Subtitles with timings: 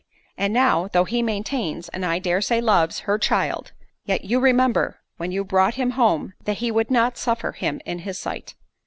[0.35, 3.71] And now, though he maintains, and I dare say loves, her child,
[4.03, 7.99] yet you remember, when you brought him home, that he would not suffer him in
[7.99, 8.55] his sight."